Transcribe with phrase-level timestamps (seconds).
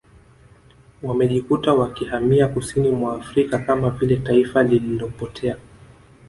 [1.03, 5.57] Wamejikuta wakihamia kusini mwa Afrika Kama vile taifa lililopotea